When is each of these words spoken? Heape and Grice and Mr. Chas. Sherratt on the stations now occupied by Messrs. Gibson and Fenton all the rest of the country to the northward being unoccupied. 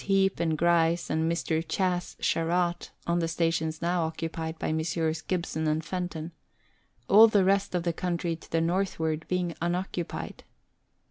Heape 0.03 0.39
and 0.39 0.57
Grice 0.57 1.11
and 1.11 1.31
Mr. 1.31 1.63
Chas. 1.63 2.17
Sherratt 2.19 2.89
on 3.05 3.19
the 3.19 3.27
stations 3.27 3.83
now 3.83 4.03
occupied 4.05 4.57
by 4.57 4.73
Messrs. 4.73 5.21
Gibson 5.21 5.67
and 5.67 5.85
Fenton 5.85 6.31
all 7.07 7.27
the 7.27 7.45
rest 7.45 7.75
of 7.75 7.83
the 7.83 7.93
country 7.93 8.35
to 8.35 8.49
the 8.49 8.61
northward 8.61 9.25
being 9.27 9.53
unoccupied. 9.61 10.43